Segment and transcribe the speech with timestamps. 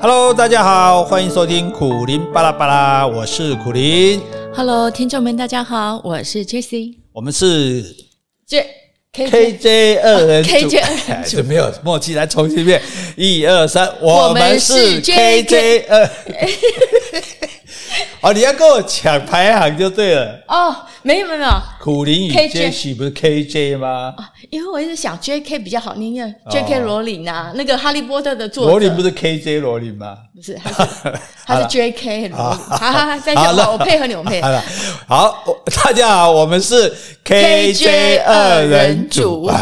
[0.00, 4.22] Hello，大家好，欢迎收听苦林巴拉巴拉，我是苦林。
[4.54, 6.94] Hello，听众们，大家好，我是 Jessie。
[7.12, 7.82] 我们是
[8.46, 8.64] J
[9.12, 12.80] KJ 二人组，KJ 二人组，没有默契，来重新一遍，
[13.16, 16.08] 一二三，我们是 KJ 二。
[18.28, 20.38] 哦，你要跟我抢排行就对了。
[20.48, 21.50] 哦，没有没有没有，
[21.80, 24.12] 苦苓与 Jessie 不是 KJ 吗？
[24.18, 28.70] 哦，因为我一直想 JK 比较好念，因为 JK 罗琳啊，那个哈利波特的作者。
[28.70, 30.14] 罗琳不是 KJ 罗琳吗？
[30.36, 30.90] 不是，他是
[31.46, 32.36] 他是 JK 罗琳。
[32.36, 34.62] 好好好，再我配合你，我配合。
[35.06, 35.42] 好，
[35.82, 39.56] 大家好，我们是 KJ 二人组啊。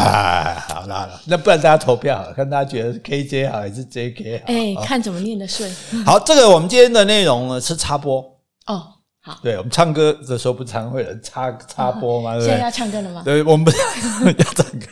[0.67, 4.45] 好了好了，那不然大家投票，看大家觉得是 KJ 好还是 JK 好？
[4.47, 5.73] 哎，看怎么念得顺。
[6.05, 8.36] 好，这个我们今天的内容呢是插播。
[8.67, 12.35] 哦，好，对，我们唱歌的时候不常会有人插插播吗？
[12.37, 13.21] 对，现在要唱歌了吗？
[13.25, 14.87] 对，我们不是要唱歌。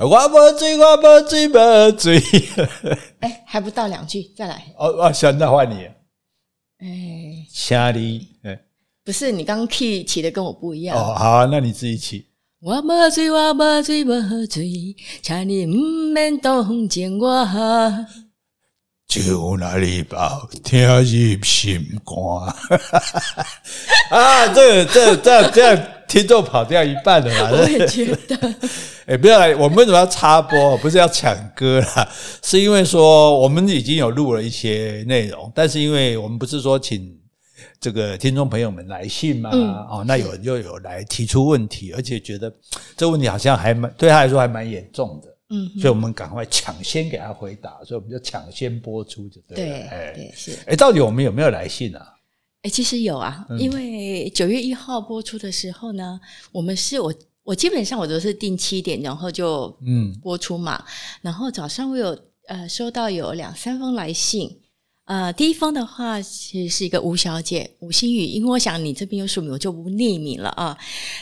[0.04, 1.58] 我不醉，我不醉，不
[1.96, 2.22] 醉。
[3.20, 4.62] 哎，还不到两句，再来。
[4.76, 5.88] 哦哦，行，那换你。
[6.78, 8.60] 哎，夏利，哎，
[9.04, 10.98] 不是，你刚刚 key 起的跟我不一样。
[10.98, 12.26] 哦，好，那你自己起。
[12.60, 14.12] 我不醉，我不醉，不
[14.46, 17.46] 醉，请你唔免动情我。
[19.22, 21.02] 就那里跑，听入
[21.42, 22.18] 心肝。
[24.10, 27.50] 啊，这个、这个、这样、这样，听众跑掉一半了嘛？
[27.56, 28.36] 我也觉得。
[29.06, 30.78] 哎、欸，不要来，我们为什么要插播？
[30.78, 32.08] 不是要抢歌啦，
[32.42, 37.14] 是因为说我们已经有录了一些内容，但是因为我们不是说请
[37.78, 42.50] 这个听众朋友们来信嘛，嗯、哦，那有人就有来提出问题，而且觉得
[42.96, 45.28] 这问题好像还蛮对他来说还蛮严重的。
[45.54, 49.88] 嗯，所以我们赶快抢先给他回答，所以我们就抢先播出就对了。
[50.14, 50.58] 对，是。
[50.66, 52.14] 哎，到底我们有没有来信啊？
[52.62, 60.84] 哎，其实有啊，因为九月一号播出的时候呢，我们是我我基本上我都是定七点，然后就嗯播出嘛，嗯、
[61.22, 64.60] 然后早上我有呃收到有两三封来信。
[65.06, 70.74] 呃，第一封的话其实是一个吴小姐，吴新宇，因为我想你这边有署名，我就不匿名了啊。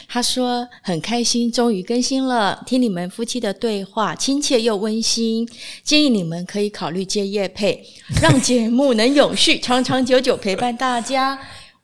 [0.06, 5.48] 她说很开心，终于更新了，听你们夫妻的对话，亲切又温馨，
[5.82, 7.84] 建议你们可以考虑接业配，
[8.22, 11.37] 让节目能永续，长长久久陪伴大家。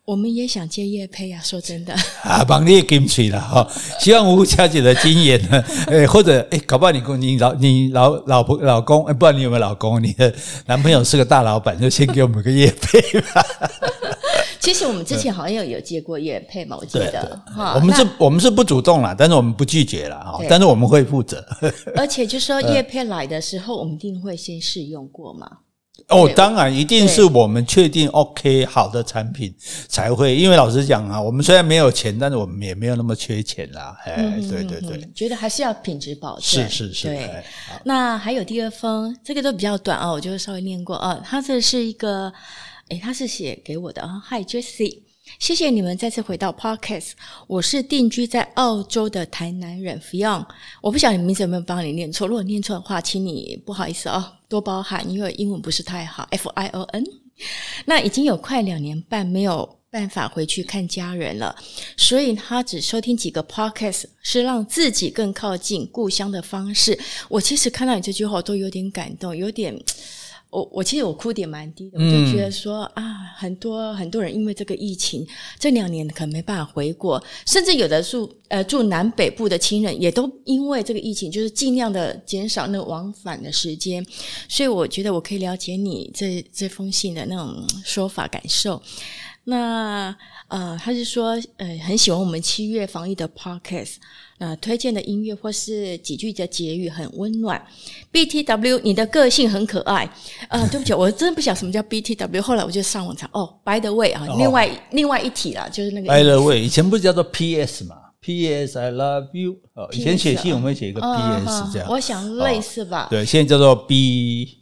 [0.09, 1.93] 我们也想接叶配啊，说真的
[2.23, 3.69] 啊，帮你也金嘴了哈。
[4.01, 10.03] 希望吴小姐的经验呢，诶，或者诶，搞不好你公你老你老老婆老公，诶，不知道你有没有老公？
[10.03, 10.33] 你的
[10.65, 13.45] 男朋友是个大老板，就先给我们个叶配吧。
[14.59, 17.75] 其实我们之前好像有有接过叶配嘛，我记得哈。
[17.75, 20.41] 我们是，我们是不主动啦，但是我们不拒绝啦，哈。
[20.49, 21.45] 但是我们会负责。
[21.95, 25.47] 而且就说叶配来的时候，我们一定会先试用过嘛。
[26.07, 29.55] 哦，当然，一定是我们确定 OK 好的产品
[29.89, 30.35] 才会。
[30.35, 33.97] 因为老实讲啊，我们虽然没有钱，但是我们也没有那么缺钱啦。
[34.05, 36.43] 哎，对对对，觉得还是要品质保证。
[36.43, 37.09] 是是是。
[37.09, 37.45] 对，
[37.85, 41.21] 那还有第二封，这个都比较短哦，我就稍微念过啊。
[41.23, 42.33] 他这是一个，
[42.89, 44.23] 诶，他是写给我的啊。
[44.31, 45.03] Hi Jessie。
[45.39, 47.11] 谢谢你们再次回到 Podcast。
[47.47, 50.47] 我是定居在澳洲的台南人 Fion。
[50.81, 56.27] 我不晓得你名字有没有帮你念错，如果念错的话，请你不好意思哦，多包涵，因为英文不是太好。
[56.31, 57.05] F I O N。
[57.85, 61.55] 那已经有快两年半没有办法回去看家人了，
[61.97, 66.99] 所以他只收听几个 Podcast，是让自己更靠近故乡的方式。
[67.29, 69.79] 我其实看到你这句话，都有点感动，有点。
[70.51, 73.03] 我我其实我哭点蛮低的，我就觉得说啊，
[73.37, 75.27] 很多很多人因为这个疫情，
[75.59, 84.05] 这两年可能没办法回国，甚至有的住呃住南北部的亲人，也都因为这个疫情，就是尽量的减少那个往返的时间。
[84.49, 88.81] 所以我觉得我可以了解你这这封信的那种说法感受。
[89.49, 90.15] 那
[90.49, 93.95] 呃，他是说呃很喜欢我们七月防疫的 podcast。
[94.39, 97.61] 呃，推荐的音乐或是几句的结语很温暖。
[98.13, 100.09] BTW，你的个性很可爱。
[100.49, 102.41] 呃，对不起，我真的不晓得什么叫 BTW。
[102.41, 109.57] 后来我就上网查，哦，By the way 啊，另外另外一题啦，就是那个 By the way，以前不是叫做 PS 嘛？PS I love you。
[109.75, 111.89] 哦，以前写信我们会写一个 PS 这样。
[111.91, 113.09] 我想类似吧。
[113.11, 114.59] 对，现在叫做 B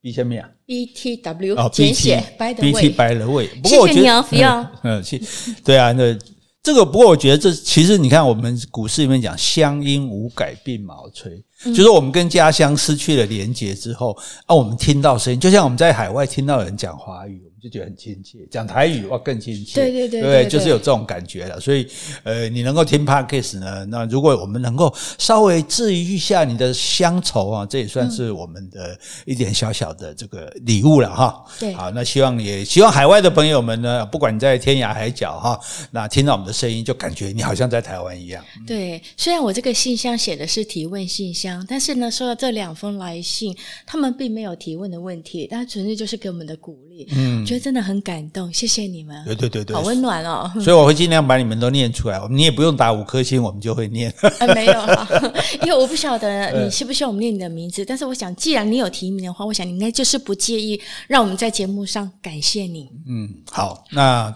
[0.00, 3.48] B 下面啊？BTW 简写 By the way，By the way。
[3.64, 4.70] 谢谢你哦，不要。
[4.82, 5.20] 嗯，谢。
[5.64, 6.16] 对啊，那。
[6.64, 14.16] 这个不过我觉得这其实你看我们股市里面讲乡音无改鬓毛衰，嗯、就是我们跟家乡失去了连结之后
[14.46, 18.38] 啊，我们听到声音，就像我们在海外听到有人讲华语，我们就觉得很亲切。
[18.50, 19.80] 讲台语哇，更亲切。
[19.80, 21.58] 对对对，对，就是有这种感觉了。
[21.58, 21.86] 所以，
[22.22, 31.44] 呃，你能够听 Podcast 呢，那如果我们能够稍微治愈一下你的乡愁啊，这也算是我们的一点小小的这个礼物了哈。
[31.58, 35.58] 对，好，那希望也希望海外的朋友们呢，不管你在天涯海角哈，
[35.92, 38.44] 那听到我们的声音，就感觉你好像在台湾一样。
[38.66, 43.56] 对，虽然我这个信箱写的是提问信箱，但是呢，收到这两封来信，
[43.86, 47.08] 他们并没有提问的问题，但纯粹就是给我们的鼓励。
[47.16, 49.24] 嗯，觉得真的很感动，谢谢你们。
[49.24, 50.50] 对对对对，好温暖哦。
[50.60, 54.12] 所以我会尽量把你们都念出来，你也不用打五颗星，我们就会念。
[54.38, 54.72] 啊，没有，
[55.62, 62.88] 因为我不晓得你需不需要我们念你的名字，但是我想，既然你有提名的话，我想你应该就是不介意让我们在节目上感谢你。
[63.08, 64.34] 嗯，好，那。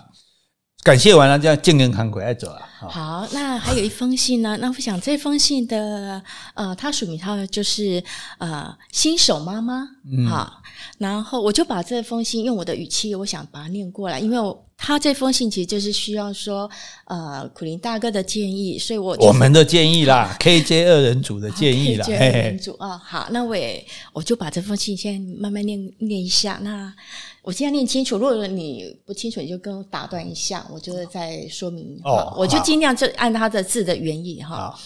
[0.84, 2.60] 感谢完了，就要健健康康爱走了。
[2.86, 4.56] 好，那还有一封信呢。
[4.60, 6.22] 那我想这封信的
[6.54, 8.02] 呃，它署名它就是
[8.38, 9.88] 呃新手妈妈。
[10.04, 10.62] 嗯，好，
[10.98, 16.70] 然后我就把这封信用我的语气，我想把它念过来，因为我他这封信其实就是需要说
[17.06, 22.96] 呃苦林大哥的建议，所以我、就是、我们的建议啦， KJ 二人组的建议啦，KJ 二人组啊。
[22.96, 23.84] 好，那我也
[24.14, 26.58] 我就把这封信先慢慢念念一下。
[26.62, 26.94] 那。
[27.40, 31.98] 我现在念清楚，如果你不清楚，你就跟我打断一下，我就会再说明。
[32.04, 34.54] 哦，我就尽量就按他的字的原意哈。
[34.54, 34.78] 好，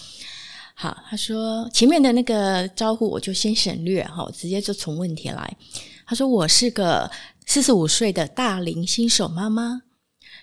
[0.73, 5.57] 好，他说前面的那个招呼我就先省略哈，直接就从问题来。
[6.05, 7.09] 他说我是个
[7.45, 9.83] 四十五岁的大龄新手妈妈，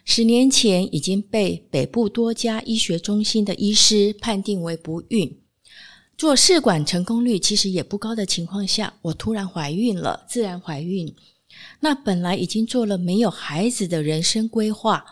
[0.04, 5.38] 十年前已经被北部多家医学中心的医师判定为不孕，
[6.16, 11.14] 做试管成功率其实也不高的情况下，我突然怀孕了，自然怀孕。
[11.80, 15.04] 那本来已经做了没有孩子的人生规划，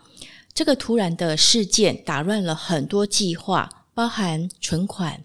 [0.55, 5.25] 这个突然的事件打乱了很多计划，包含存款、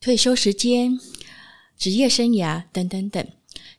[0.00, 1.00] 退休时间、
[1.76, 3.26] 职业生涯等等等。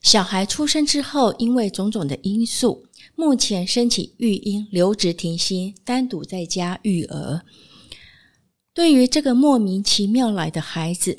[0.03, 2.85] 小孩出生之后，因为种种的因素，
[3.15, 7.41] 目前申请育婴留职停薪，单独在家育儿。
[8.73, 11.17] 对于这个莫名其妙来的孩子，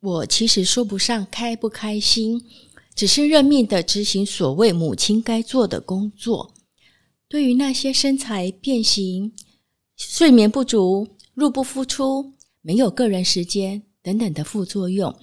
[0.00, 2.42] 我其实说不上开不开心。
[2.94, 6.52] 只是认命的执行所谓母亲该做的工作。
[7.26, 9.32] 对于那些身材变形、
[9.96, 15.18] 睡眠不足、入不敷出、没有个人时间等等的副作用，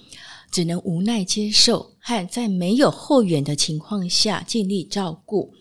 [0.50, 5.52] 只能无奈接受，和在没有后援的情况下尽力照顾。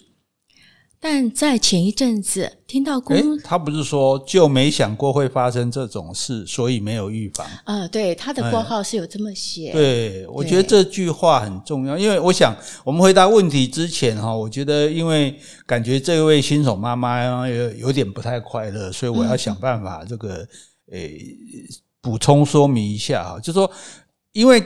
[1.02, 7.46] 但在前一阵子听到公，诶，他不是说就没想过会发生这种事，所以没有预防。
[7.64, 9.72] 啊、呃，对，他的括号是有这么写。
[9.72, 12.54] 对，我觉得这句话很重要，因为我想
[12.84, 20.46] 我们回答问题之前哈，我觉得因为感觉这位新手妈妈有有点不太快乐，所以我要想办法这个
[20.92, 21.18] 诶
[22.02, 23.72] 补充说明一下哈，就是说
[24.34, 24.62] 因为。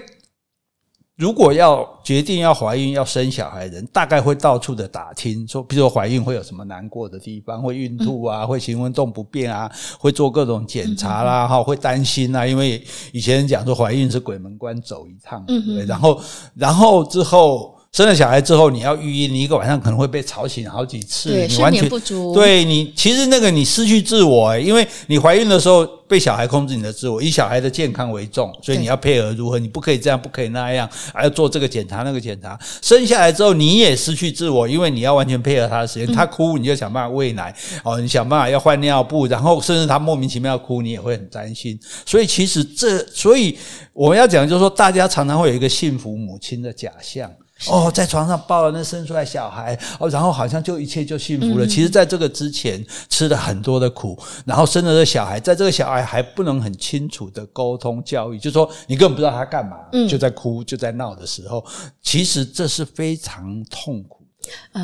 [1.15, 15.86] 如果要决定要怀孕要生小孩的人，大概会到处的打听，说，比如说怀孕会有什么难过的地方，会孕吐啊，会行动不便啊，会做各种检查啦，哈，会担心啊，因为以前人讲说怀孕是鬼门关走一趟，对？
[15.86, 16.19] 然后，
[16.56, 17.74] 然后之后。
[17.94, 22.34] 生了小孩之后，你要育婴，你一个晚上可能会被吵醒好几次，对，你完全不足。
[22.34, 32.57] 对你，其实那个你失去自我诶，因为你怀孕的时候被小孩控制你的自我，以小孩的健康为重，所以你要配合如何，你不可以这样，不可以那样，还要做这个检查那个检查。
[32.81, 41.80] 生下来之后你也失去自我，因为你要完全配合他的时间，他哭你就想办法喂奶哦，你想办法要换尿布，然后甚至他莫名其妙哭，你也会很担心。
[42.07, 43.56] 所以其实这，所以
[43.94, 47.31] 我们要讲就是说，大家常常会有一个幸福母亲的假象。
[47.69, 51.65] 哦，在床上抱了那生出来小孩，哦，然后好像就一切就幸福了。
[51.65, 59.77] 其实，在这个之前吃了很多的苦，然后生了这小孩，在这个小孩还不能很清楚的沟通教育，就是说你根本不知道他干嘛，
[60.10, 61.63] 就在哭就在闹的时候，
[62.01, 64.23] 其实这是非常痛苦。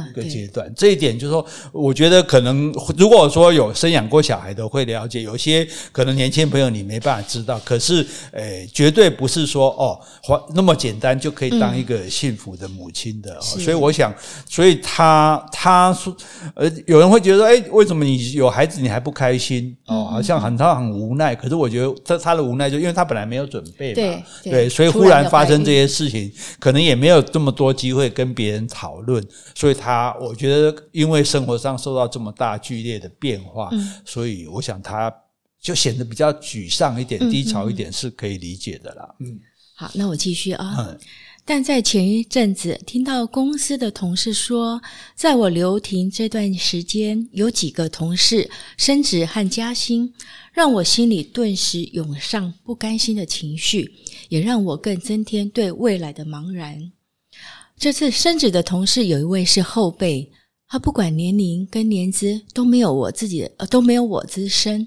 [0.09, 9.99] 一个阶段，这一点就是说，我觉得可能如果说有生养过小孩的会了解，有些可能年轻朋友你没办法知道，可是，诶，绝对不是说哦，
[10.53, 13.39] 那么简单就可以当一个幸福的母亲的。
[13.41, 14.13] 所以我想，
[14.47, 16.15] 所以他他说，
[16.55, 19.75] 呃，有人会觉得说，诶，为什么你有孩子你还不开心？
[19.85, 21.35] 哦，好像很他很无奈。
[21.35, 29.23] 可是我觉得他他的无奈就因为他本来没有准备嘛，对对，所以忽然发生这些事情，可能也没有这么多机会跟别人讨论。
[29.55, 35.13] 所以他，我觉得，因为生活上受到这么大剧烈的变化，嗯、所以我想他
[35.61, 39.15] 就显得比较沮丧一点、嗯、低潮一点，是可以理解的啦。
[39.19, 39.39] 嗯，
[39.75, 40.75] 好，那我继续啊。
[40.79, 40.99] 嗯、
[41.43, 44.81] 但在前一阵子，听到公司的同事说，
[45.15, 50.13] 在我留停这段时间，有几个同事升职和加薪，
[50.53, 53.91] 让我心里顿时涌上不甘心的情绪，
[54.29, 56.91] 也让我更增添对未来的茫然。
[57.79, 60.29] 这次升职的同事有一位是后辈，
[60.67, 64.85] 他不管年龄跟年资都没有我自己，呃，都没有我资深，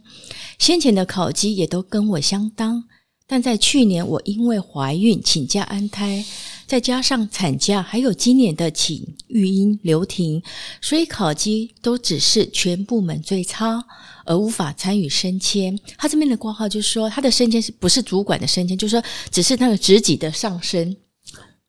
[0.58, 2.84] 先前的考绩也都跟我相当。
[3.26, 6.22] 但在去年，我因为怀孕请假安胎，
[6.66, 10.42] 再加上产假，还有今年的请育婴留停，
[10.82, 13.82] 所以考绩都只是全部门最差，
[14.26, 15.78] 而无法参与升迁。
[15.96, 18.76] 他这边的挂号就是说，他的升迁是不是主管的升迁？
[18.76, 20.94] 就是说，只是那个职级的上升。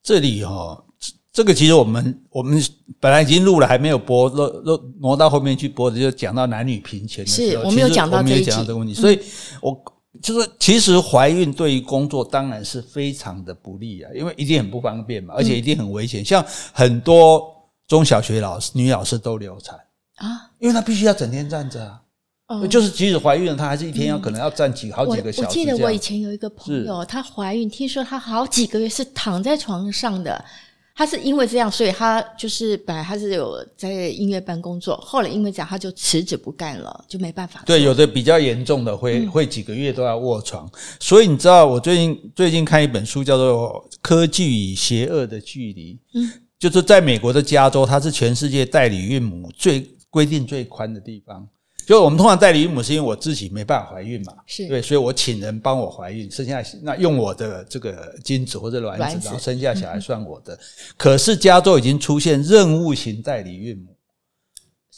[0.02, 0.84] 这里哈、
[1.34, 2.62] 这个其实我们我们
[3.00, 9.18] 本来已经录了，还没有播，挪挪挪到后面去播的，就讲到男女平权的时候，是我们有讲到这一集，这个问题，所以
[9.60, 9.76] 我
[10.22, 16.24] 就是其实怀孕对于工作当然是非常的不利啊，因为一定很不方便嘛，而且一定很危险。
[16.24, 17.44] 像很多
[17.88, 19.74] 中小学老师女老师都流产
[20.18, 21.84] 啊，因为她必须要整天站着
[22.46, 25.48] 啊，就是即使怀孕了，她还是一天要可能要站几好几个小时。
[25.48, 30.44] 我记得我以前有一个朋友，她怀孕，听说她好几个月是躺在床上的。
[30.96, 37.60] 他是因为这样，所以他就是本来他是有在音乐班工作，后来因为这样，他就辞职不干了，就没办法。
[37.66, 40.70] 对，有的比较严重的会、嗯、会几个月都要卧床。
[41.00, 45.94] 所以你知道，我最近最近看一本书，叫做《科技与邪恶的距离》。
[46.14, 51.48] 嗯，就是在美国的加州，它是全世界代理孕母最规定最宽的地方。
[51.86, 54.66] 就我们通常代理孕母是因为我自己没办法怀孕嘛，是。
[54.68, 60.58] 对，所以我请人帮我怀孕，生下那用我的这个精子或者卵子，然后生下小孩算我的。
[60.96, 63.96] 可是加州已经出现任务型代理孕母，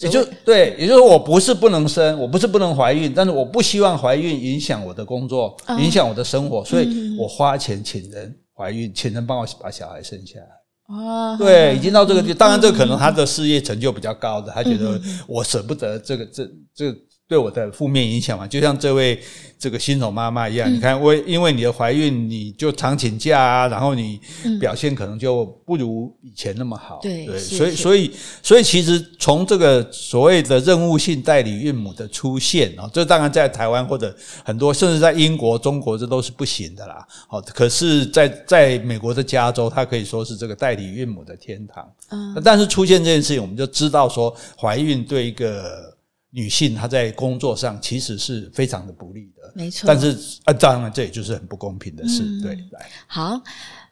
[0.00, 10.46] 也就对，也就是说我不是不能生，我不是不能怀孕，但是我不希望怀孕影响我的工作，影响我的生活，所以我花钱请人怀孕，请人帮我把小孩生下来。
[10.88, 16.98] 哦，对，已经到这个地，当然这可能他的事业成就比较高的，他觉得我舍不得这个这这个。
[17.28, 19.20] 对我的负面影响嘛，就像这位
[19.58, 24.20] 这个新手妈妈一样，嗯、你看，为因为你的怀孕，你就常请假啊，然后你
[24.60, 27.00] 表现可能就不如以前那么好。
[27.02, 37.04] 对，所以所以所以其实从这个所谓的任务性代理孕母的出现啊，这当然在台湾或者很多，甚至在英国、中国这都是不行的啦。
[37.26, 41.92] 好，可是在在美国的加州，它可以说是这个代理孕母的天堂。
[42.10, 45.95] 嗯，但是出现这件事情，我们就知道说，怀孕对一个。
[46.36, 49.86] 女性她在工作上其实是非常的不利的，没错。
[49.86, 50.14] 但是
[50.44, 52.54] 啊，当然这也就是很不公平的事，嗯、对。
[52.72, 53.40] 来，好，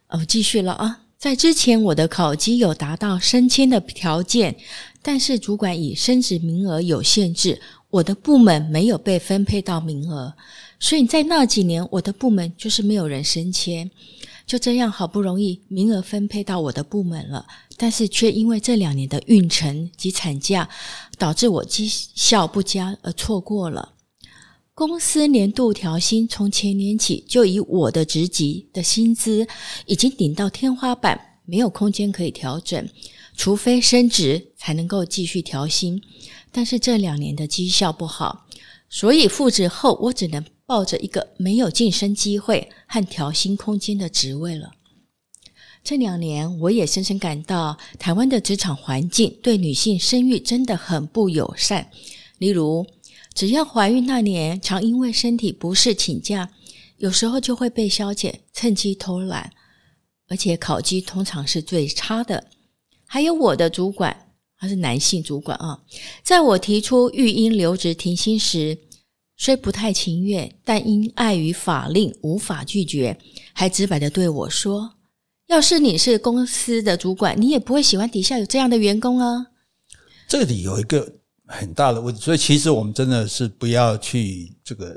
[0.09, 1.01] 哦，继续了啊。
[1.17, 4.55] 在之前我的考绩有达到升迁的条件，
[5.01, 7.59] 但是主管以升职名额有限制，
[7.89, 10.35] 我的部门没有被分配到名额，
[10.79, 13.91] 所以在那几年我的部门就是没有人升迁。
[14.47, 17.47] 就这样，好不容易名额分配到我的部门了，
[17.79, 20.69] 但是却因为这两年的运程及产假，
[21.19, 23.95] 导致我绩效不佳而错过了。
[24.75, 29.47] 公司年度调薪从前年起就以我的职级的薪资
[29.87, 32.89] 已经顶到天花板，没有空间可以调整，
[33.37, 36.03] 除非升职才能够继续调薪。
[36.51, 38.47] 但是这两年的绩效不好，
[38.89, 40.45] 所以复职后我只能。
[40.67, 44.73] 抱着一个没有晋升机会和调薪空间的职位了。
[45.85, 51.91] 这两年，我也深深感到台湾的职场环境对女性生育真的很不友善。
[52.39, 52.87] 例如，
[53.35, 56.49] 只要怀孕那年，常因为身体不适请假，
[56.97, 59.53] 有时候就会被消遣，趁机偷懒，
[60.29, 62.43] 而且考绩通常是最差的。
[63.07, 65.79] 还有我的主管，他是男性主管啊，
[66.23, 68.79] 在我提出育婴留职停薪时，
[69.37, 73.19] 虽不太情愿，但因碍于法令无法拒绝，
[73.53, 74.95] 还直白的对我说
[75.49, 79.47] ：“要是你是公司的主管，你也不会喜欢底下有这样的员工啊。”
[80.29, 81.13] 这里有一个
[81.47, 84.97] 很大的问题，所以其实我们真的是不要去这个。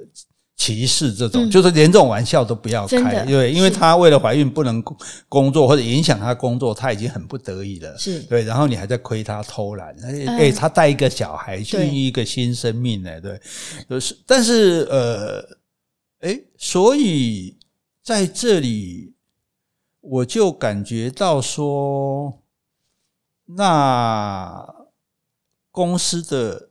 [0.59, 4.83] 歧视这种，嗯、就是连这种玩笑都不要开，对，因为她为了怀孕不能
[5.29, 8.21] 工作或者影响她工作，她已经很不得已了，是。
[8.21, 9.95] 对，然后你还在亏她偷懒，
[10.27, 13.39] 哎，她带一个小孩，孕育一个新生命呢，对，
[13.87, 15.47] 就是，但是呃，
[16.21, 17.55] 哎，所以
[18.03, 19.13] 在这里
[20.09, 22.41] 我就感觉到说，
[23.45, 24.87] 那
[25.69, 26.69] 公司的，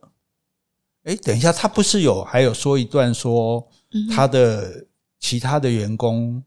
[1.03, 3.67] 哎，等一下，他不是有还有说一段说。
[4.13, 4.85] 他的
[5.17, 6.43] 其他的员工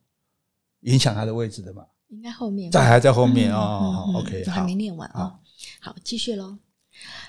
[0.81, 1.87] 影响他的位置的吗？
[2.09, 4.13] 应该后面，在还在后面哦。
[4.15, 5.39] OK，还没念完啊。
[5.81, 6.59] 好，继续喽。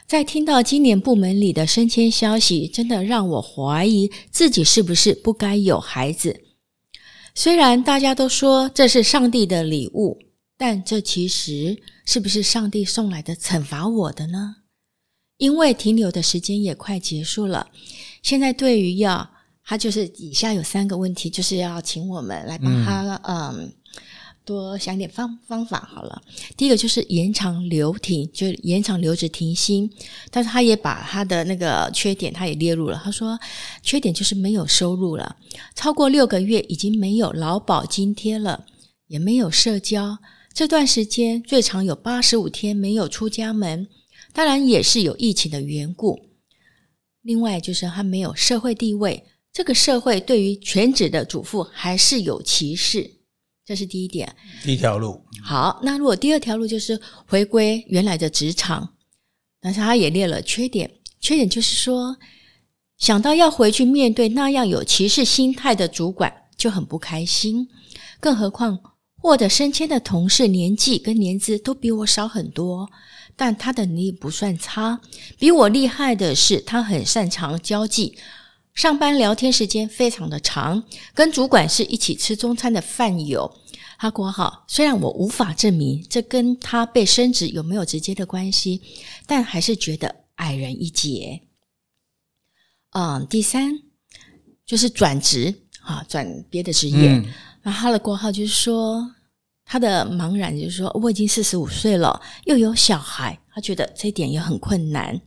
[0.05, 6.40] 在听到今年部门里的升迁消息，真的让我怀疑自己是不是不该有孩子。
[7.33, 10.19] 虽然大家都说这是上帝的礼物，
[10.57, 14.57] 但这其实是不是上帝送来的惩罚我的呢？
[15.37, 17.67] 因为停留的时间也快结束了。
[18.21, 19.31] 现在对于要
[19.63, 23.73] 他就是以下有三个问题，就是要请我们来帮他，嗯，
[24.43, 26.21] 多想点方方法好了。
[26.57, 29.89] 第一个就是延长留停，就延长留职停薪。
[30.29, 32.99] 但是他也把他的那个缺点，他也列入了。
[33.03, 33.39] 他说，
[33.81, 35.35] 缺点就是没有收入了，
[35.75, 38.65] 超过六个月已经没有劳保津贴了，
[39.07, 40.17] 也没有社交。
[40.53, 43.87] 这段时间最长有八十五天没有出家门，
[44.33, 46.19] 当然也是有疫情的缘故。
[47.21, 53.09] 另外就是他没有社会地位，这个社会对于全职的主妇还是有歧视，
[53.71, 54.35] 这是第一点。
[54.65, 55.23] 第一条路。
[55.41, 58.95] 好，那如果第二条路就是回归原来的职场，
[59.61, 62.17] 但是他也列了缺点，缺点就是说
[62.97, 67.69] 想到要回去面对那样有歧视心态的主管就很不开心，
[68.19, 68.77] 更何况。
[69.15, 72.89] 获得升迁的同事年纪跟年资都比我少很多，
[73.37, 74.99] 但他的能力不算差。
[75.37, 78.17] 比我厉害的是，他很擅长交际，
[78.73, 83.60] 上班聊天时间非常的长，跟主管是一起吃中餐的饭友。
[84.01, 88.81] 他括号，虽然我无法证明这跟他被升职有没有直接的关系，
[89.27, 91.39] 但还是觉得矮人一截。
[92.93, 93.71] 嗯，第三
[94.65, 97.23] 就是转职啊，转别的职业。
[97.61, 99.07] 那他的括号就是说，
[99.65, 105.21] 他的茫然就是说，我已经四十五岁了，又有小孩，他觉得这一点也很困难。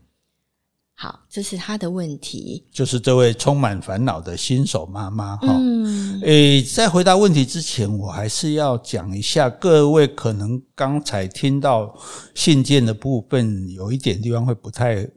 [0.94, 2.64] 好，这是他的问题。
[2.72, 5.48] 就是这位充满烦恼的新手妈妈哈。
[5.48, 6.20] 嗯。
[6.22, 11.94] 诶，在回答问题之前，我还是要讲一下，各位可能刚才听到
[12.34, 15.08] 信件的部分，有一点地方会不太。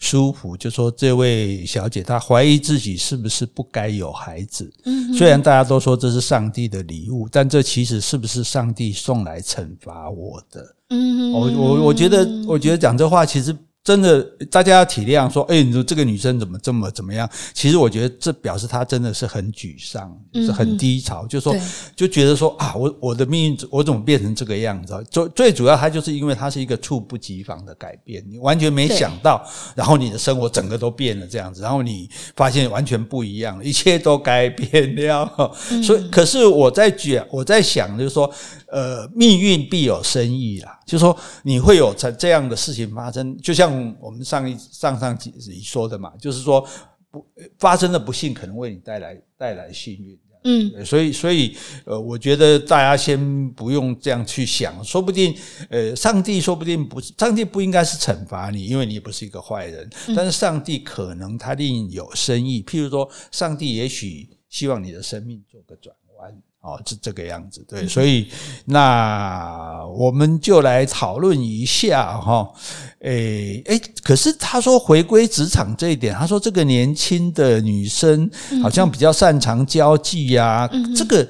[0.00, 4.72] 舒服，就说这位小姐她怀疑自己是不是不该有孩子。
[4.84, 10.76] 嗯，虽然大家都说这是上帝的礼物，但这其实是不是上帝送来惩罚我的？
[10.90, 13.52] 嗯，我我我觉得，我觉得讲这话其实。
[13.88, 17.26] 真的，大家要体谅，说，哎，你说这个女生怎么这么怎么样？
[17.54, 21.56] 其实我觉得这表示她真的是很沮丧，就是很低潮，嗯、就说
[21.96, 24.92] 就觉得说啊，我我的命运我怎么变成这个样子？
[25.10, 29.42] 最最主要，她就是因为她是一个猝不及防的改变，你完全没想到，
[29.74, 35.54] 然后你的生活整个都变了这样子，然后你发现完全不一样，一切都改变了。
[35.70, 38.30] 嗯、所以，可是我在觉，我在想，就是说。
[38.70, 45.32] 呃，命运必有深意啦，就是说你会有这这样的事情发生，就像我们上一上上集
[45.62, 46.66] 说的嘛，就是说
[47.10, 47.26] 不
[47.58, 55.34] 发生的不幸可能为你带来带来幸运，嗯，所以所以呃，我觉得大家先不用这样去想，说不定
[55.70, 66.42] 呃，上帝说不定不是，上帝不应该是惩罚你，因为你不是一个坏人，但是上帝可能他另有深意，譬如说，上帝也许希望你的生命做个转弯。
[66.60, 68.28] 哦，是这个样子，对，所以
[68.64, 72.52] 那我们就来讨论一下哈，
[73.00, 78.30] 诶诶，可是他说回归职场这一点，他说这个年轻的女生
[78.62, 81.28] 好像比较擅长交际呀，这个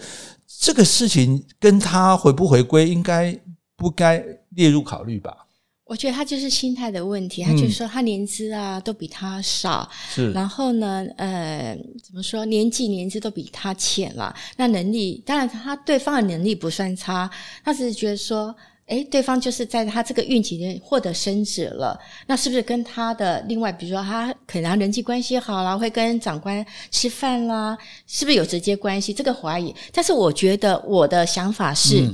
[0.60, 3.38] 这个事情跟她回不回归应该
[3.76, 5.36] 不该列入考虑吧？
[5.84, 17.30] 我觉得他就是心态的问题，他就是说他年资啊都比他少，是，然后呢，呃，怎么说年纪年资都比他浅了，那能力当然他对方的能力不算差，
[17.64, 18.54] 他只是觉得说，
[18.88, 29.12] 诶，对方就是在他这个运气内获得升职了，那是不是跟他的另外，比如说他可能人际关系好啦，会跟长官吃饭啦，是不是有直接关系？
[29.14, 32.00] 这个怀疑，但是我觉得我的想法是。
[32.00, 32.12] 嗯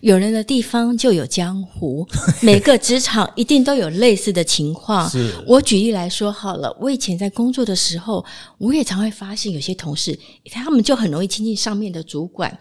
[0.00, 2.06] 有人的地方就有江湖，
[2.42, 5.08] 每个职场一定都有类似的情况。
[5.08, 8.22] 是我举例来说好了，我以前在工作的时候，
[8.58, 10.18] 我也常会发现有些同事，
[10.50, 12.54] 他们就很容易亲近上面的主管，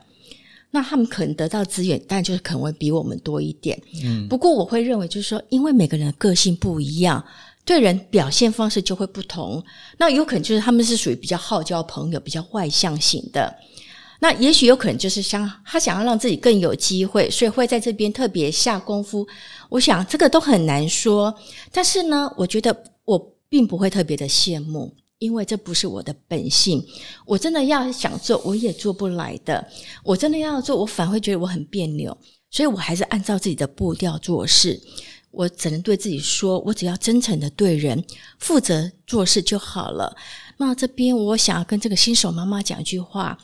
[0.76, 3.80] 那他们可能得到资源，但就是可能会比我们多一点。
[4.04, 7.24] 嗯，不过我会认为，就是说，因为每个人的个性不一样，
[7.64, 9.64] 对人表现方式就会不同。
[10.00, 13.56] 那有可能就是他们是属于比较好交朋友、比较外向型的。
[14.20, 19.28] 那也许有可能就是想他想要让自己更有机会，所以会在这边特别下功夫。
[19.70, 21.32] 我想这个都很难说，
[21.72, 26.84] 但是呢，我觉得我并不会特别的羡慕，因为这不是我的本性。
[27.26, 29.65] 我真的要想做，我也做不来的。
[30.04, 32.17] 我真的要做，我反而会觉得我很别扭，
[32.49, 34.82] 所以我还是按照自己的步调做事。
[35.32, 38.04] 我只能对自己说，我只要真诚的对人
[38.38, 40.15] 负责做事就好了。
[40.58, 43.38] 那这边我想要跟这个新手妈妈讲一句话。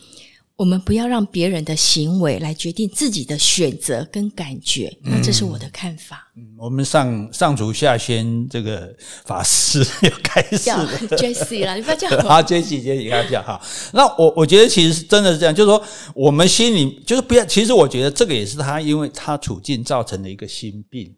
[0.60, 6.30] 我们不要让别人的行为来决定自己的选择跟感觉，那这是我的看法。
[6.36, 8.94] 嗯，我们上上主下仙这个
[9.24, 13.62] 法师 要开始了， Jessie 啦，你不要叫我好，Jessie，Jessie，你看叫哈。
[13.94, 15.82] 那我我觉得其实是真的是这样，就是说
[16.14, 17.46] 我们心里就是不要。
[17.46, 21.16] 其实我觉得这个也是他，因为他处境造成的一个心病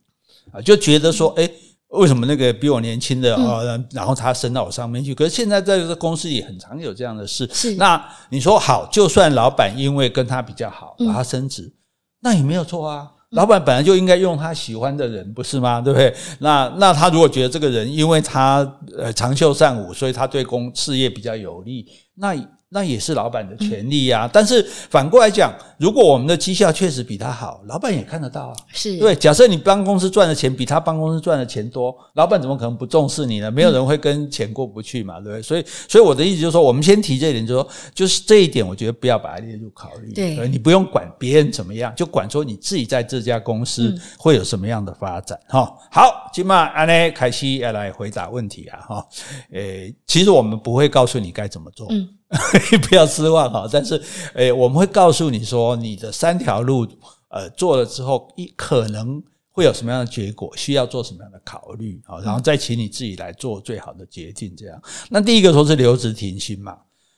[0.52, 1.52] 啊，就觉得说，诶
[1.92, 5.14] 为什么那个比我年轻的啊，然后他升到我上面去？
[5.14, 7.50] 可是现在在这个公司也很常有这样的事。
[7.54, 11.74] 是，那你说好，就算老板因为跟他比较好，把他升职，
[12.22, 13.12] 那也没有错啊。
[13.32, 15.80] 老板本来就应该用他喜欢的人，不是吗？
[15.84, 16.14] 对不对？
[16.40, 18.60] 那那他如果觉得这个人因为他
[18.98, 22.36] 呃长袖善舞，所以他对公事业比较有利，那。
[22.74, 28.56] 那也是老板的权利呀、啊，但是反过来讲，如果我们的绩效确实比他好，老板也看得到啊。
[28.72, 33.52] 是对，假设你帮公司赚的钱比他帮公司赚的钱多，老板怎么可能不重视你呢？
[33.52, 35.42] 没有人会跟钱过不去嘛，对不对？
[35.42, 40.14] 所以，所以我的意思就是说，我们先提这一点，就是说，就是这一点，我觉得不要把它列入考虑。
[40.14, 45.38] 对，你不用管别人怎么样，就管说你自己在这家公司会有什么样的发展。
[45.50, 48.80] 哈、嗯，好，今嘛安呢，凯西要来回答问题啊。
[48.80, 49.06] 哈，
[49.52, 51.86] 诶，其实我们不会告诉你该怎么做。
[51.90, 52.08] 嗯。
[52.88, 54.02] 不要失望哈，但是，
[54.36, 56.88] 诶，我们会告诉你说，你的三条路，
[57.30, 64.56] 呃，做了之后，一可能会有什么样的结果，需要做什么样的考虑啊，然后再请你自己来做最好的决定。
[64.56, 66.78] 这样，那第一个说是留职停薪嘛，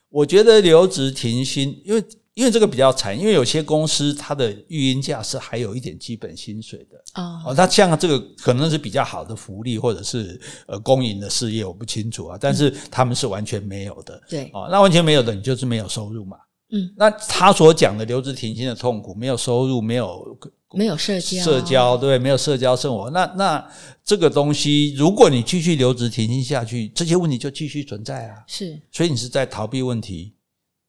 [0.10, 2.04] 我觉得留职停薪，因为。
[2.36, 12.38] 因为这个比较惨，因为有些公司它的育婴假是还有一点基本薪水的哦，它像这个可能是比较好的福利，或者是呃公营的事业，我不清楚啊。
[12.42, 16.38] 但是他们是完全没有的，对哦，那完全没有的，你就是没有收入嘛。
[16.72, 20.38] 嗯，那他所讲的留职停薪的痛苦，没有收入，没有
[20.72, 23.12] 没有社交，社交对，没有社交生活。
[23.12, 23.72] 那那
[24.04, 28.44] 这个东西，如果你继续留职停薪下去，这些问题就继续存在啊。
[28.48, 30.34] 是，所以你是在逃避问题，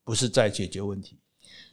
[0.03, 1.19] 不是在解决问题。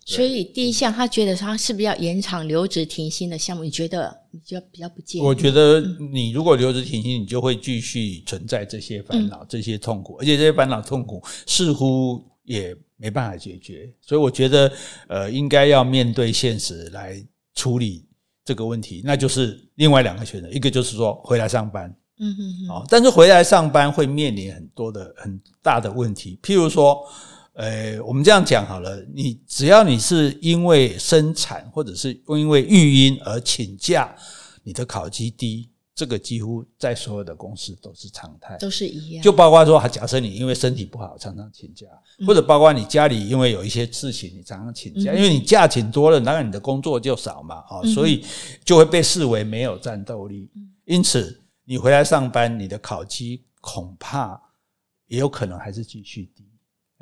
[0.04, 3.62] 所以第一项，他觉得他是不是要延长留职停薪的项目？
[3.62, 5.24] 你觉得你就比较不建议？
[5.24, 5.80] 我觉得
[6.12, 13.88] 你如果留职停薪，你就会继续存在这些烦恼、这些痛苦，而且这些烦恼痛苦似乎也没办法解决。
[14.00, 14.72] 所以我觉得，
[15.06, 18.04] 呃，应该要面对现实来处理
[18.44, 21.88] 这个问题，那就是另外两个选择，一个就是说回来上班，
[22.18, 27.06] 嗯嗯嗯，但是回来上班会面临很多的很大的问题，譬如说。
[27.54, 34.14] 呃，我们这样讲好了，你只要你是因为生产或者是因为育婴而请假，
[34.62, 39.22] 你的考绩低，这个几乎在所有的公司都是常态，都是一样。
[39.22, 41.86] 就包括说，假设你因为身体不好常常请假，
[42.26, 48.24] 或者包括你家里因为有一些事情你常常请假，因为你假请多了，当然你的工作就少嘛，啊，所以
[48.64, 50.50] 就会被视为没有战斗力。
[50.86, 54.40] 因此，你回来上班，你的考绩恐怕
[55.06, 56.46] 也有可能还是继续低。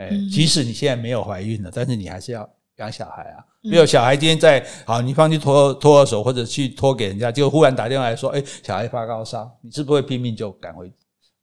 [0.01, 3.45] 诶，即使你现在没有怀孕了，但是你还是要养小孩啊。
[3.63, 10.91] 没有小孩今天在好，你放去托托儿所或者去托给人家，就忽然打电话来说，诶，小孩发高烧，你是不是会拼命就赶回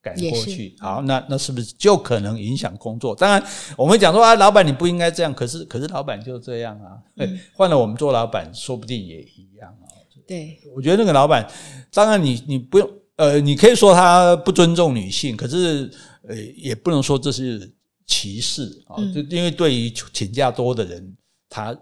[0.01, 0.75] 赶过去？
[0.79, 3.15] 好，那那是不是就可能影响工作？
[3.15, 3.43] 当然，
[3.77, 6.97] 我们讲说啊，老板你不应该这样，可是可是老板就这样啊。
[7.17, 9.85] 诶，换了我们做老板，说不定也一样啊。
[10.27, 11.47] 对，我觉得那个老板，
[11.93, 15.87] 当然你你不用呃，你可以说他不尊重女性，可是
[16.27, 17.71] 呃，也不能说这是。
[18.07, 21.15] 歧视啊，就因为对于请假多的人，
[21.49, 21.77] 他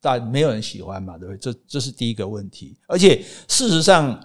[0.00, 1.38] 但没有人喜欢嘛，对不对？
[1.38, 2.76] 这这是第一个问题。
[2.88, 4.20] 而且事实上，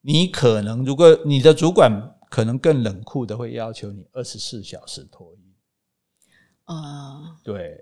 [0.00, 1.90] 你可能如果你的主管
[2.28, 5.38] 可能更冷酷的会要求你二十四小时脱衣
[6.64, 7.78] 啊，对，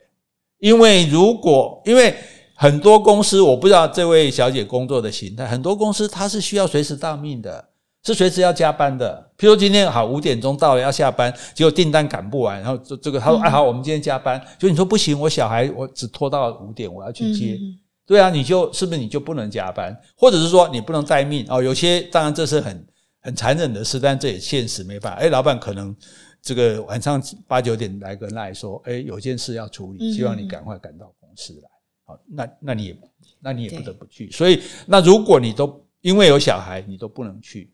[0.59, 2.15] 因为如果因为
[2.55, 7.71] 很多公司，我不知道这位小姐工作的形态，很多公司它是需要随时待命的。
[8.07, 17.59] 是随时要加班的，譬如今天好五点钟到了要下班，结果订单赶不完，然后这这个他说哎好，我们今天加班，就你说不行，我小孩我只拖到五点，我要去接，
[18.07, 21.61] 对啊，你就是不是你就不能加班，或者是说你不能待命哦？
[21.61, 22.87] 有些当然这是很
[23.21, 25.19] 很残忍的事，但这也现实没办法。
[25.19, 25.95] 哎，老板可能
[26.41, 31.69] 这个晚上八九点来个赖说，哎，有件事要处理，希望你赶快赶到公司来。
[32.05, 32.97] 好，那那你也
[33.41, 34.31] 那你也不得不去。
[34.31, 37.73] 所以那如果你都因为有小孩，你都不能去。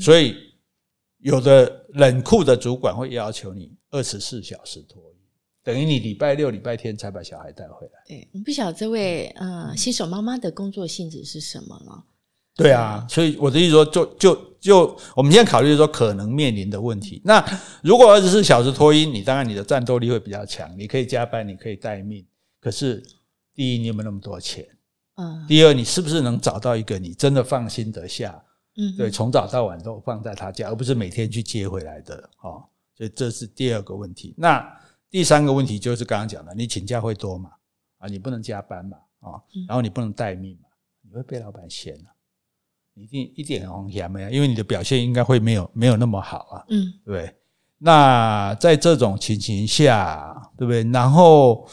[0.00, 0.34] 所以，
[1.18, 5.18] 有的冷酷的主管会要求你二十四小时托婴，
[5.62, 7.92] 等于你礼拜六、礼拜天才把小孩带回来。
[8.06, 12.04] 对，我不晓得这位呃新手妈妈的工作性质是什么了。
[12.56, 17.20] 对啊，所以我的意思说，就就就我们现在考虑说可能面临的问题。
[17.24, 17.44] 那
[17.82, 22.24] 如果二十四小时托婴，你当然你的战斗力会比较强，你可以加班，你可以待命。
[22.60, 23.02] 可是，
[23.54, 24.64] 第一，你有没有那么多钱？
[25.16, 25.44] 嗯。
[25.48, 28.40] 第二，你是不是能找到一个你真的放心得下？
[28.76, 32.64] 嗯，对，从早到晚都放在他家，而不是每天去接回来的，哦，
[32.96, 34.34] 所以这是第二个问题。
[34.36, 34.64] 那
[35.10, 37.50] 第三个问题就是刚刚讲的，你请假会多嘛？
[37.98, 38.96] 啊，你不能加班嘛？
[39.20, 40.68] 啊，然后你不能待命嘛？
[41.02, 42.10] 你会被老板嫌啊？
[42.94, 47.34] 你一定一点红线没有，因为你的表现应该会没有没有那么好啊，嗯，对。
[47.78, 50.82] 那在这种情形下，对不对？
[50.90, 51.68] 然后。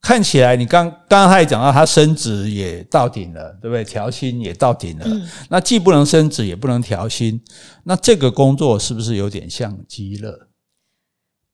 [0.00, 3.84] 看起来，你刚刚刚他也讲到，他升职也到顶了，对不对？
[3.84, 5.04] 调薪也到顶了。
[5.06, 7.40] 嗯、那既不能升职，也不能调薪，
[7.84, 10.48] 那这个工作是不是有点像极乐？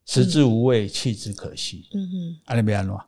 [0.05, 1.89] 食之无味，弃之可惜。
[1.93, 2.13] 嗯哼，
[2.45, 3.03] 安利没安诺？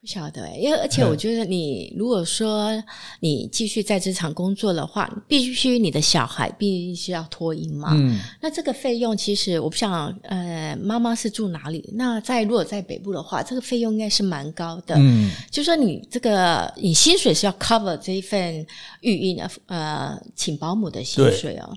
[0.00, 2.70] 不晓得哎，因为而且我觉得你如果说
[3.18, 7.88] 你继续在职场工作的话，必须你的小孩必须要托婴嘛。
[7.94, 11.84] 嗯，那这个费用其实我不想，呃，妈妈是住哪里？
[11.94, 14.94] 那在如果在北部的话，这个费用应该是蛮高的。
[14.96, 18.64] 嗯，就说你这个你薪水是要 cover 这一份
[19.00, 21.76] 育婴的呃请保姆的薪水哦。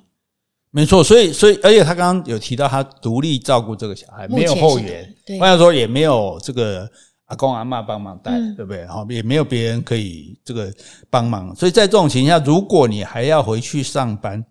[0.69, 6.87] 没错，所以所以而且他刚刚有提到他独立照顾这个小孩，没有后援，对，或者说也没有这个。
[7.31, 8.85] 阿公阿嬷帮忙带，嗯、对不对？
[8.87, 10.69] 好，也没有别人可以这个
[11.09, 14.45] 帮忙，所以在这种情况下，如果你还要回去上班，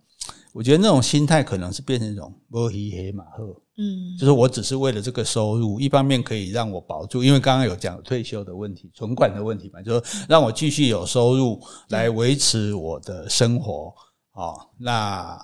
[0.55, 3.45] 我觉得那种心态可能是变成一种摸黑黑马赫，
[3.77, 13.93] 嗯，就是我只是为了这个收入，一方面可以让我保住，因为刚刚有讲退休的问题、存款的问题嘛，就是让我继续有收入来维持我的生活，
[14.33, 15.39] 啊、嗯，那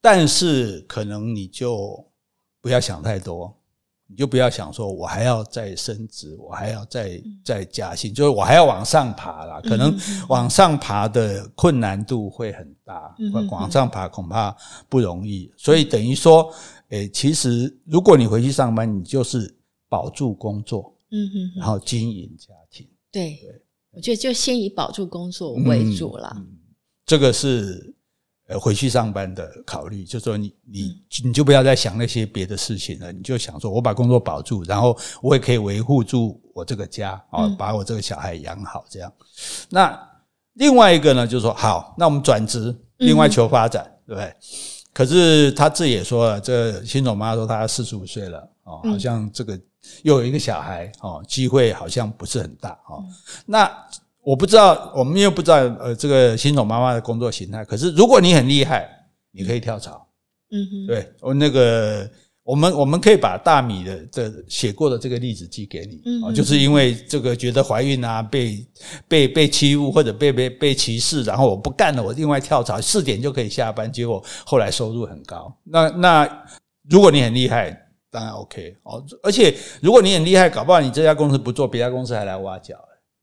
[0.00, 2.04] 但是可能你就
[2.60, 3.56] 不要想太多。
[4.10, 9.60] 你就不要想说，我还要再升职，我还要再再加薪，就是我还要往上爬啦。
[9.62, 9.96] 可能
[10.28, 13.14] 往上爬的困难度会很大，
[13.50, 14.54] 往上爬恐怕
[14.88, 15.48] 不容易。
[15.56, 16.52] 所以等于说，
[16.88, 19.56] 诶，其实如果你回去上班，你就是
[19.88, 22.88] 保住工作，嗯哼，然后经营家庭。
[23.12, 23.38] 对，
[23.92, 26.44] 我觉得就先以保住工作为主啦。
[27.06, 27.94] 这个是。
[28.50, 39.12] 呃，回去上班的考虑，就是说你你你就不要再想那些别的事情了，你就想说，我把工作保住，然后我也可以维护住我这个家啊，把我这个小孩养好，这样。
[39.68, 39.96] 那
[40.54, 44.34] 另外一个呢，就是说，好，那我们转职，另外求发展，对不对？
[44.92, 49.56] 可是他自己也说了，这新手妈妈说她四十五岁了哦，好像这个
[50.02, 53.04] 又有一个小孩哦，机会好像不是很大哦。
[53.46, 53.70] 那。
[54.22, 57.64] 我不知道，我们又不知道，呃，这个新手妈妈的工作形态。
[57.64, 58.88] 可是，如果你很厉害，
[59.32, 60.06] 你可以跳槽。
[60.50, 62.10] 嗯哼，对，我那个，
[62.42, 66.02] 我们我们可以把大米的这写过的这个例子寄给你。
[66.04, 68.66] 嗯，就是因为这个觉得怀孕啊，被
[69.08, 75.56] 被被欺负或者被被被歧视，然后我不干了，我另外跳槽，四点就可以下班，结果后来收入很高。
[75.64, 76.44] 那那
[76.90, 77.70] 如果你很厉害，
[78.10, 79.02] 当然 OK 哦。
[79.22, 82.74] 而且如果你很厉害，搞不好你这家公司不做，别家公司还来挖角。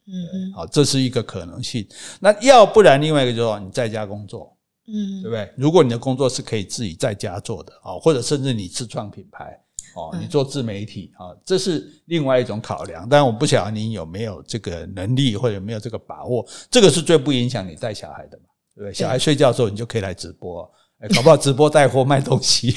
[0.07, 1.85] 嗯嗯，好，这是一个可能性。
[2.19, 5.53] 那要不然，另外一个就是说，你在家工作，嗯，对不对？
[5.57, 9.59] 如果你的工作是可以自己在家做的，啊，或者甚至你自创品牌，
[9.95, 13.07] 哦，你做自媒体，啊，这是另外一种考量。
[13.09, 16.47] 但我不晓得你有没有这个能力，或者有没有这个把握。
[16.71, 18.93] 这个是最不影响你带小孩的嘛，对不对？
[18.93, 20.69] 小孩睡觉的时候，你就可以来直播。
[20.99, 22.73] 哎，搞不好直播带货卖东西，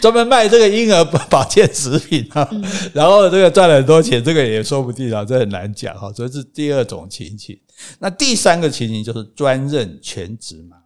[0.00, 2.48] 专门卖这个婴儿保健食品啊，
[2.92, 6.12] 然后这个赚了很多钱，这个也说不定啊，这很难讲哈。
[6.12, 7.56] 所以是第二种情形。
[8.00, 10.82] 那第三个情形就是专任全职妈妈。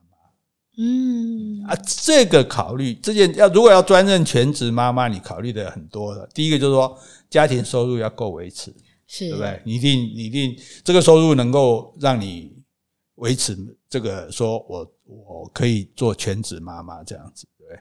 [0.77, 6.29] 嗯啊，这个考虑这件要如果要专任全职妈妈，你考虑的很多的。
[6.35, 6.95] 第一个就是说
[7.31, 8.71] 家庭收入要够维持，
[9.07, 9.63] 是，对不对？
[9.65, 12.53] 你一定你一定这个收入能够让你
[13.15, 13.57] 维持
[13.89, 14.87] 这个，说我。
[15.07, 17.79] 我可以做全职妈妈这样子，对。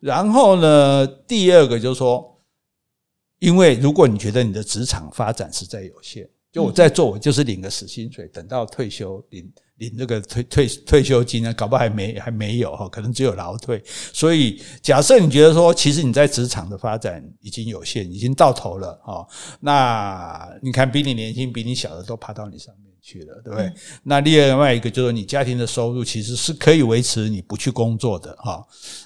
[0.00, 2.40] 然后呢，第二个就是说，
[3.40, 13.82] 因为如果你觉得你的职场发展实在有限，就我在做，我就是领个死薪水，等到退休领领这个退退 退休金呢，搞不好还没还没有哈，可能只有劳退。
[13.86, 19.26] 所以假设你觉得说，其实你在职场的发展已经有限，已经到头了哈，
[19.60, 22.87] 那你看比你年轻、比你小的都爬到你上面。
[23.08, 23.72] 去了，对不对？
[24.02, 28.62] 那另外一个就是你家庭的收入其实是可以维持你不去工作的哈。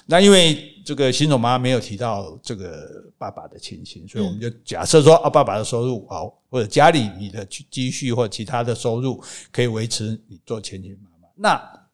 [0.07, 2.85] 那因为这个新手妈妈没有提到这个
[3.17, 11.29] 爸爸的情形，所以我们就假设说啊，爸爸的收入好，或者家里你的积蓄或其他的收入可以维持你做全职妈妈。
[11.37, 11.87] 那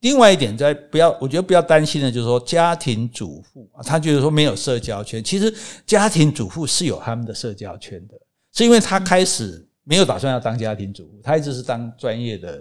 [0.00, 5.54] 另外一点，在不要，我觉得不要担心的，就是说家庭主妇啊，他觉得说没有社交圈，其实
[5.86, 8.14] 家庭主妇是有他们的社交圈的，
[8.52, 9.64] 是因为他开始。
[9.86, 12.58] 没有打算要当家庭主妇，她一直是当专业的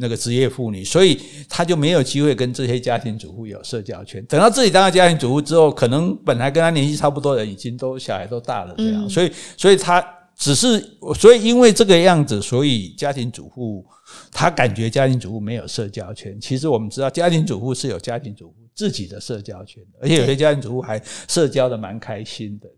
[0.00, 4.24] 那个职业妇女，所以她就没有机会跟这些家庭主妇有社交圈。
[4.26, 10.04] 等到自己当了家庭主妇之后，可能本来跟她年纪差不多的人已经都小孩都大了这样，所以所以她
[10.36, 10.84] 只是
[11.16, 13.86] 所以因为这个样子，所以家庭主妇
[14.32, 16.36] 她感觉家庭主妇没有社交圈。
[16.40, 22.68] 其实我们知道，家庭主妇是有家庭主妇自己的社交圈的，而且有些家庭主妇还社交的蛮开心的。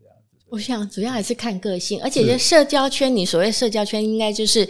[0.49, 4.67] 我想主要还是看个性，而且这社交圈，你所谓社交圈，应该就是，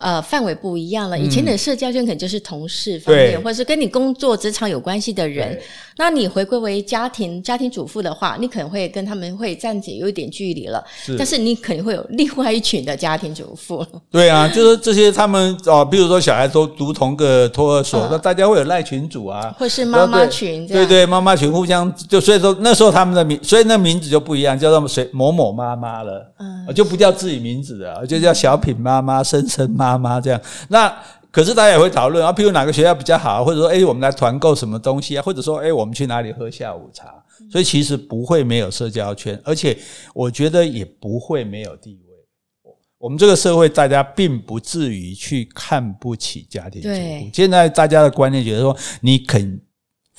[0.00, 1.18] 呃，范围不一样了。
[1.18, 3.44] 以前的社交圈可能就是同事方面，对。
[3.44, 5.58] 或者是跟你工作职场有关系的人。
[5.98, 10.82] 那你回归为家庭家庭主妇的话，你可能会跟他们会暂且有一点距离了。
[11.04, 11.14] 是。
[11.18, 13.86] 但是你肯定会有另外一群的家庭主妇。
[14.10, 30.40] 对啊，就是这些他们哦，比如说小孩都读同个托儿所，那、嗯、大家会有赖群主啊，或是妈妈群对对，妈妈群互相就所以说那时候他们的名，所以那名字就不一样，叫做谁某某妈妈了，嗯，就不叫自己名字了，就叫小品妈妈、生生妈妈这样。
[30.68, 30.92] 那
[31.30, 37.14] 可是大家也会讨论啊，譬如哪个学校比较好，或者说，诶，我们来团购什么东西啊，或者说，诶，我们去哪里喝下午茶。
[37.50, 39.76] 所以其实不会没有社交圈，而且
[40.14, 42.72] 我觉得也不会没有地位。
[42.98, 47.30] 我们这个社会，大家并不至于去看不起家庭主妇。
[47.32, 49.60] 现在大家的观念觉得说，你肯。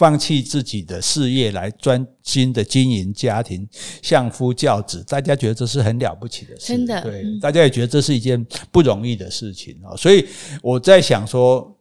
[0.02, 3.70] 放弃自己的事业来专心的经营家庭，
[4.02, 7.00] 相夫教子，大家觉得这是很了不起的事，真的。
[7.04, 9.96] 对，大家也觉得这是一件不容易的事情啊。
[9.96, 10.28] 所以
[10.64, 11.78] 我在想说，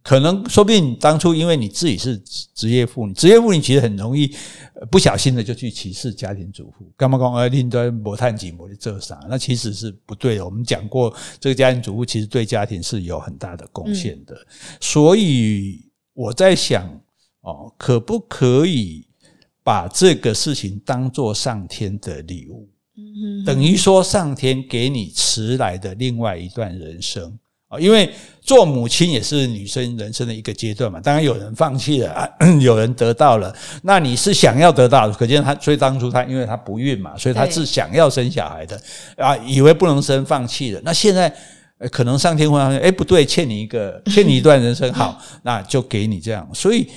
[0.00, 2.16] 可能说不定你当初因为你自己是
[2.54, 4.32] 职业妇女，职业妇女其实很容易
[4.88, 7.48] 不小心的就去歧视家庭主妇，干嘛讲啊？
[7.48, 9.18] 你都磨炭几磨的这啥？
[9.28, 10.44] 那其实是不对的。
[10.44, 14.36] 我们讲过，这个家庭主妇其实对家庭是有很大的贡献的。
[14.80, 16.88] 所以我在想。
[17.46, 19.06] 哦，可不可以
[19.62, 22.68] 把这个事情当做上天的礼物？
[22.98, 30.98] 嗯，等于说上天给你迟来的另外一段人生啊，因为做母亲也是女生人生的一个阶段嘛。
[31.00, 32.28] 当然有人放弃了啊，
[32.60, 33.54] 有人得到了。
[33.82, 38.80] 那你是想要得到的，可见他，所以当初他因为他不孕嘛，所以他是想要生小孩的
[39.16, 40.80] 啊，以为不能生，放弃了。
[40.82, 41.32] 那现在
[41.92, 46.48] 可能上天会发现，哎，不对，欠你一个，欠你一段人生，好，那就给你这样。
[46.52, 46.88] 所以。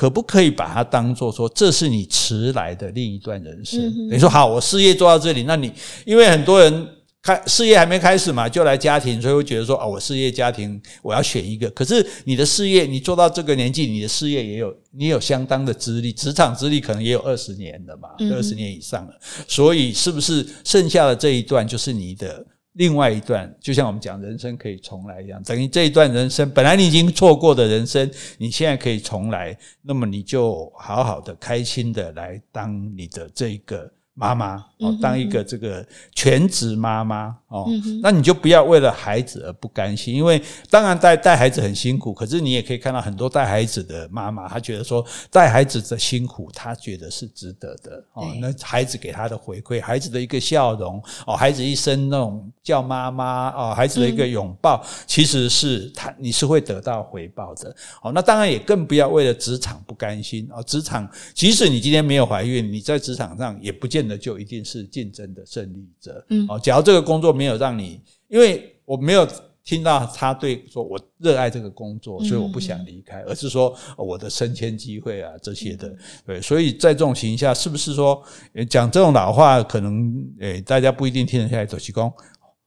[0.00, 3.78] 可不可以把它当作说，这是你迟来的另一段人生？
[4.10, 5.70] 你说好，我事业做到这里，那你
[6.06, 6.88] 因为很多人
[7.20, 11.68] 开事业还没开始嘛，就来家庭，所以会觉得说啊，我事业家庭我要选一个。
[11.72, 19.12] 可是你的事业，你做到这个年纪，你的事业也有你有相当的资历，职场资历可能也有二十年了嘛，二十年以上了。
[19.46, 22.42] 所以是不是剩下的这一段就是你的？
[22.80, 33.92] 另外一段，就像我们讲人生可以重来一样，等于这一段人生本来你已经错过的人生，你现在可以重来，那么你就好好的、开心的来当你的这个。
[34.12, 37.68] 妈妈哦，当一个这个全职妈妈哦，
[38.00, 48.32] 那你就不要为了孩子而不甘心，因为当然带带孩子很辛苦，可是你也可以看到很多带孩子的妈妈，她觉得说带孩子的辛苦，她觉得是值得的哦。
[48.40, 58.12] 那孩子给她的回馈，孩子的一个笑容哦，孩子一声那种叫妈妈哦，孩子的一个拥抱，其实是他你是会得到回报的哦。
[58.12, 64.20] 那当然也更不要为了职场不甘心哦，职场即使你今天没有怀孕，你在职场上也不见得。
[64.20, 66.22] 就一定是竞争的胜利者。
[66.28, 67.98] 嗯，哦，假如这个工作没有让你，
[68.28, 69.26] 因为我没有
[69.64, 75.96] 听到他对说，我热爱这个工作，所以我不想离开，而是说我的升迁机会啊这些的。
[76.26, 78.22] 对，所以在这种情况下，是不是说
[78.68, 81.64] 讲这种老话，可能诶大家不一定听得下来。
[81.64, 82.12] 走气功，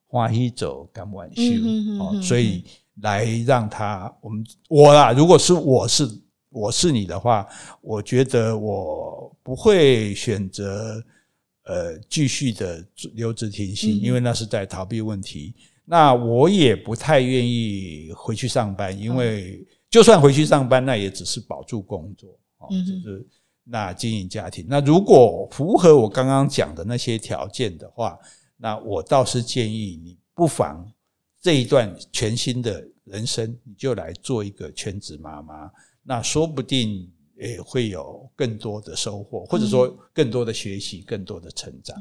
[0.08, 2.64] 欢喜做甘愿受哦，所以
[3.04, 6.10] 来让他我们我啦，如果是我是
[6.50, 7.48] 我是你的话，
[7.82, 11.04] 我觉得我不会选择。
[11.64, 15.56] 呃，继续的留职停薪，因为那是在逃避问题。
[15.56, 23.26] 嗯、那我也不太愿意回去上班，因为就算回去上班，那也只是保住工作，哦，就是
[23.64, 24.66] 那经营家庭。
[24.68, 28.20] 那如果符合我刚刚讲的那些条件的话，
[28.58, 30.86] 那我倒是建议你不妨
[31.42, 35.72] 这一段全新的人生，你就来做一个全职妈妈，
[36.04, 37.10] 那说不定。
[37.38, 41.96] 也会有更多的收获，或者说更多的学习，更多的成长。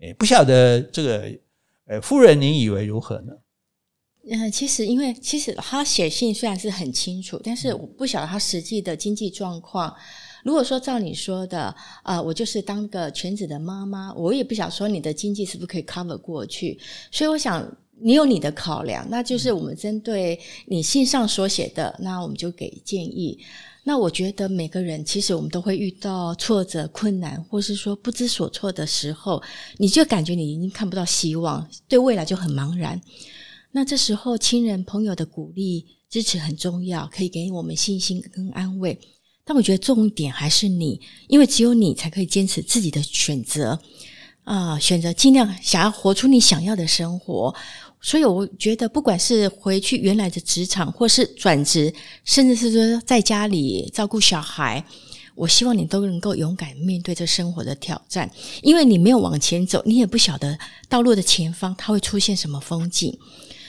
[0.00, 1.38] 诶，不晓得这个，
[1.86, 3.32] 呃，夫人，您以为如何呢？
[4.30, 9.94] 呃，其实因为其实他写信虽然是很清楚，但是我不晓得他实际的经济状况。
[10.44, 16.78] 如果说照你说的，呃，我就是当个全职的妈妈，我也不想说你的经济是不是可以 cover 过去。
[17.10, 17.66] 所以我想
[17.98, 23.38] 你有你的考量，那就是我们针对你信上所写的，那我们就给建议。
[23.86, 29.42] 那我觉得每个人其实我们都会遇到挫折、困难，或是说不知所措的时候，
[29.76, 33.00] 你就感觉你已经看不到希望，对未来就很茫然。
[33.72, 38.98] 那这时候亲人朋友的鼓励支持很重要，可以给我们信心跟安慰。
[39.44, 43.78] 但我觉得重点还是你，因为只有你才可以坚持自己的选择
[44.44, 47.54] 啊，选择尽量想要活出你想要的生活。
[48.04, 51.90] 所以我觉得，不管是回去原来的职场，或是转职，
[52.22, 54.84] 甚至是说在家里照顾小孩，
[55.34, 58.30] 我希望你都能够勇敢面对这生活的挑战。
[58.60, 63.18] 因为你没有往前走，你也不晓得道路的前方它会出现什么风景。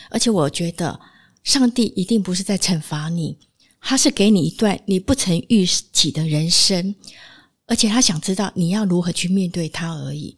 [0.10, 1.00] 而且我觉得
[1.46, 3.38] 上帝一定不是在惩罚你，
[3.80, 6.94] 他是给你一段你不曾预期的人生，
[7.68, 10.36] 而且他想知道你要如何去面对他而已。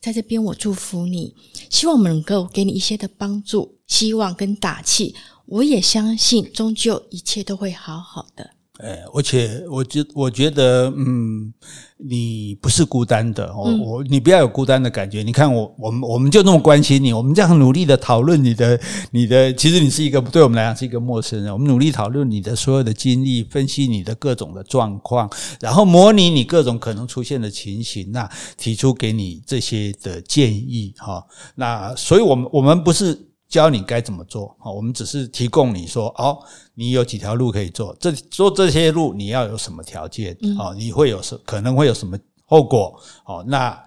[0.00, 1.34] 在这边，我祝福你，
[1.70, 5.14] 希望我们能够给你一些的帮助、希望跟打气。
[5.46, 8.50] 我也相信，终究一切都会好好的。
[8.78, 11.52] 哎，而且我觉我觉得，嗯，
[11.98, 15.22] 你不是孤单的，我我你不要有孤单的感觉。
[15.22, 18.80] 你看我我们我们就那么关心你，我们这样努力的讨论你的
[19.10, 21.52] 你的，其实你是一个对我们来讲是一个陌生人。
[21.52, 25.28] 我们努力讨论你的所有的经历，分析你的各种的状况，
[25.60, 31.24] 然后模拟你各种可能出现的情形，那提出给你这些的建议哈。
[31.56, 33.27] 那所以我们我们不是。
[33.48, 36.38] 教你该怎么做，好，我们只是提供你说，哦，
[36.74, 43.78] 你有几条路可以做，这做这些路你要有什么条件，好，你会有什可能会有什么后果，好，那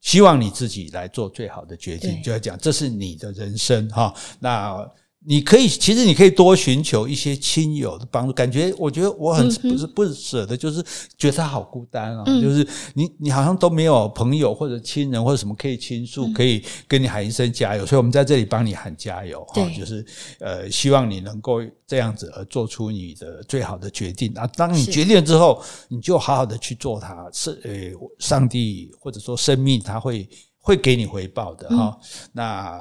[0.00, 4.88] 希望你自己来做最好的决定，就要讲这是你的人生，哈，那。
[5.24, 8.32] 你可以，其实你可以多寻求一些亲友的帮助。
[8.32, 10.82] 感觉我觉得我很不是不舍得，就是
[11.16, 12.24] 觉得他好孤单啊。
[12.40, 17.86] 就是你你好像都没有朋友或者亲人或者什么可以倾诉，可以跟你喊一声加油。
[17.86, 20.04] 所以我们在这里帮你喊加油哈，就是
[20.40, 24.44] 呃，希望你能够这样子而做出你的最好的决定啊。
[24.48, 27.28] 当你决定了之后，你就好好的去做它。
[27.32, 27.70] 是呃，
[28.18, 31.96] 上帝或者说生命，他会会给你回报的哈。
[32.32, 32.80] 那。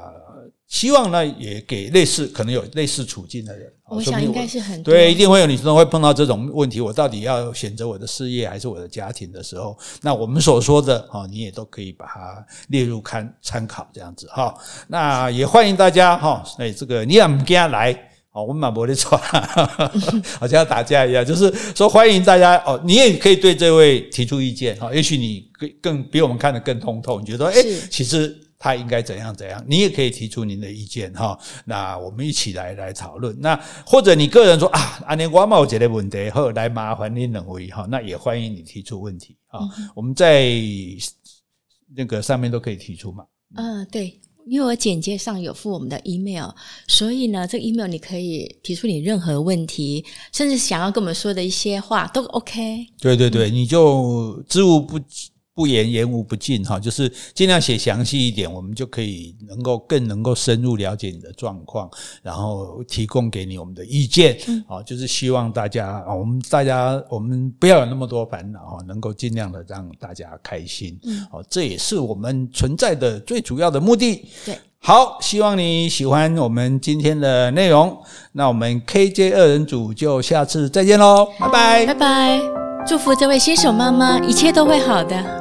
[0.71, 6.79] 希望呢，也给类似可能有类似处境的人，我想应该是很多对，一定会有女生会碰到这种问题。
[6.79, 14.55] 我到底要选择我的事业还是我的家庭的时候，那我们所说的哈，你也都可以把它列入看参考这样子哈。
[14.87, 17.93] 那也欢迎大家哈，那这个你也不跟来，
[18.29, 19.17] 好，我们马伯利说，
[20.39, 24.89] 好像要打架一样，就是说欢迎大家哦，你也可以对这位提出意见哈。
[24.95, 28.47] 也许你更更比我们看得更通透，你觉得说，诶，其实。
[28.61, 29.65] 他应该怎样怎样？
[29.67, 31.35] 你也可以提出您的意见哈。
[31.65, 33.35] 那我们一起来来讨论。
[33.39, 37.87] 那或者你个人说啊，阿年我冇这个问题，后来麻烦您两位哈。
[37.89, 39.61] 那也欢迎你提出问题啊。
[39.95, 40.53] 我们在
[41.95, 43.25] 那个上面都可以提出嘛。
[43.55, 46.51] 嗯，对，因为我简介上有附我们的 email，
[46.87, 52.85] 所以呢，这个 email 你可以提出你任何问题，甚至想要跟我们说的一些话都 OK。
[52.99, 54.99] 对对对，你就知无不。
[55.53, 61.89] 不言言无不尽哈，就是尽量写详细一点，我们就可以能够更能够深入了解你的状况，
[62.21, 64.37] 然后提供给你我们的意见。
[64.67, 70.97] 好，就是希望大家，我们大家我们不要有那么多烦恼哈，能够尽量的让大家开心。
[71.29, 74.25] 好，这也是我们存在的最主要的目的。
[74.45, 78.01] 对，好，希望你喜欢我们今天的内容。
[78.31, 82.39] 那我们 KJ 二人组就下次再见喽，拜拜，拜拜，
[82.87, 85.40] 祝福这位新手妈妈一切都会好的。